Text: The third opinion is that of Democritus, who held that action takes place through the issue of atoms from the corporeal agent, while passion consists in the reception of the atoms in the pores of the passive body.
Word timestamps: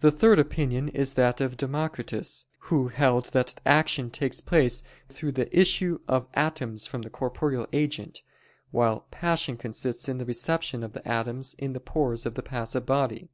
The 0.00 0.10
third 0.10 0.38
opinion 0.38 0.90
is 0.90 1.14
that 1.14 1.40
of 1.40 1.56
Democritus, 1.56 2.44
who 2.68 2.88
held 2.88 3.32
that 3.32 3.54
action 3.64 4.10
takes 4.10 4.42
place 4.42 4.82
through 5.08 5.32
the 5.32 5.58
issue 5.58 6.00
of 6.06 6.28
atoms 6.34 6.86
from 6.86 7.00
the 7.00 7.08
corporeal 7.08 7.66
agent, 7.72 8.20
while 8.72 9.06
passion 9.10 9.56
consists 9.56 10.06
in 10.06 10.18
the 10.18 10.26
reception 10.26 10.82
of 10.82 10.92
the 10.92 11.08
atoms 11.08 11.54
in 11.54 11.72
the 11.72 11.80
pores 11.80 12.26
of 12.26 12.34
the 12.34 12.42
passive 12.42 12.84
body. 12.84 13.30